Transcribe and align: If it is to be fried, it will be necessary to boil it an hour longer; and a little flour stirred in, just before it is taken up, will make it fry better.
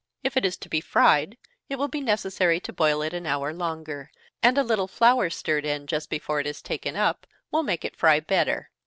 If 0.23 0.35
it 0.35 0.43
is 0.45 0.57
to 0.57 0.67
be 0.67 0.81
fried, 0.81 1.37
it 1.69 1.75
will 1.75 1.87
be 1.87 2.01
necessary 2.01 2.59
to 2.61 2.73
boil 2.73 3.03
it 3.03 3.13
an 3.13 3.27
hour 3.27 3.53
longer; 3.53 4.09
and 4.41 4.57
a 4.57 4.63
little 4.63 4.87
flour 4.87 5.29
stirred 5.29 5.63
in, 5.63 5.85
just 5.85 6.09
before 6.09 6.39
it 6.39 6.47
is 6.47 6.59
taken 6.63 6.95
up, 6.95 7.27
will 7.51 7.61
make 7.61 7.85
it 7.85 7.95
fry 7.95 8.19
better. 8.19 8.71